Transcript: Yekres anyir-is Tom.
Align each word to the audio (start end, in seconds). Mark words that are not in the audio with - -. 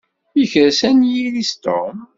Yekres 0.39 0.79
anyir-is 0.89 1.51
Tom. 1.63 1.95